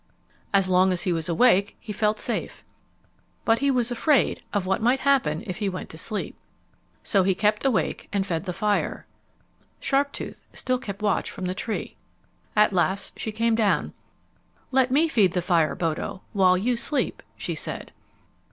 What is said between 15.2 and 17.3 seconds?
the fire, Bodo, while you sleep,"